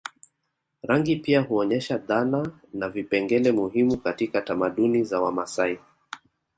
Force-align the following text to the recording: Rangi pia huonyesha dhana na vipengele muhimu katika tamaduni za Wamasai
Rangi 0.83 1.15
pia 1.15 1.41
huonyesha 1.41 1.97
dhana 1.97 2.51
na 2.73 2.89
vipengele 2.89 3.51
muhimu 3.51 3.97
katika 3.97 4.41
tamaduni 4.41 5.03
za 5.03 5.21
Wamasai 5.21 5.79